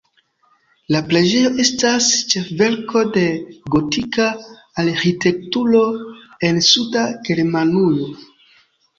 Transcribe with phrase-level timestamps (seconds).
[0.93, 3.25] La preĝejo estas ĉefverko de
[3.75, 4.25] gotika
[4.85, 5.83] arĥitekturo
[6.49, 8.09] en suda Germanujo.